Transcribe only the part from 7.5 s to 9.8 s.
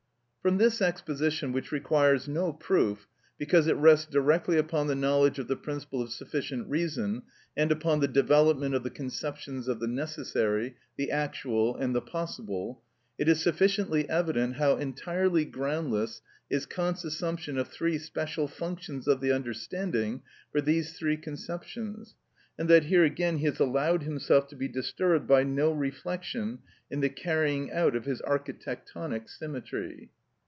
and upon the development of the conceptions of